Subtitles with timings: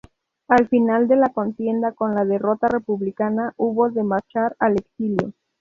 [0.47, 5.33] Al final de la contienda, con la derrota republicana, hubo de marchar al exilio.